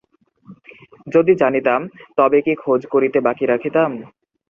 [1.07, 1.81] যদি জানিতাম,
[2.17, 3.89] তবে কি খোঁজ করিতে বাকি রাখিতাম?